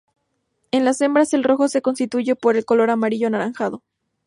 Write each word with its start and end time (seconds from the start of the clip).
En 0.71 0.83
las 0.83 0.99
hembras 1.01 1.31
el 1.35 1.43
rojo 1.43 1.67
se 1.67 1.79
sustituye 1.85 2.35
por 2.35 2.55
un 2.55 2.63
color 2.63 2.89
amarillo 2.89 3.27
anaranjado. 3.27 3.83